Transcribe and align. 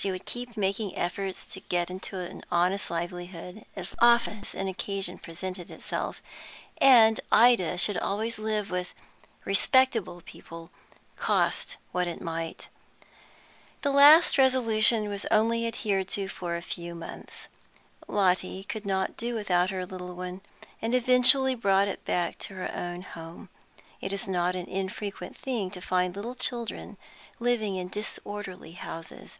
She 0.00 0.12
would 0.12 0.26
keep 0.26 0.56
making 0.56 0.94
efforts 0.96 1.44
to 1.46 1.58
get 1.60 1.90
into 1.90 2.20
an 2.20 2.44
honest 2.52 2.88
livelihood 2.88 3.64
as 3.74 3.96
often 3.98 4.38
as 4.42 4.54
an 4.54 4.68
occasion 4.68 5.18
presented 5.18 5.72
itself; 5.72 6.22
and 6.80 7.18
Ida 7.32 7.76
should 7.78 7.96
always 7.98 8.38
live 8.38 8.70
with 8.70 8.94
"respectable" 9.44 10.20
people, 10.24 10.70
cost 11.16 11.78
what 11.90 12.06
it 12.06 12.20
might. 12.20 12.68
The 13.82 13.90
last 13.90 14.38
resolution 14.38 15.08
was 15.08 15.26
only 15.32 15.66
adhered 15.66 16.06
to 16.10 16.28
for 16.28 16.54
a 16.54 16.62
few 16.62 16.94
months. 16.94 17.48
Lotty 18.06 18.62
could 18.62 18.86
not 18.86 19.16
do 19.16 19.34
without 19.34 19.70
her 19.70 19.84
little 19.84 20.14
one, 20.14 20.42
and 20.80 20.94
eventually 20.94 21.56
brought 21.56 21.88
it 21.88 22.04
back 22.04 22.38
to 22.38 22.54
her 22.54 22.72
own 22.72 23.02
home. 23.02 23.48
It 24.00 24.12
is 24.12 24.28
not 24.28 24.54
an 24.54 24.68
infrequent 24.68 25.36
thing 25.36 25.72
to 25.72 25.80
find 25.80 26.14
little 26.14 26.36
children 26.36 26.96
living 27.40 27.74
in 27.74 27.88
disorderly 27.88 28.72
houses. 28.74 29.38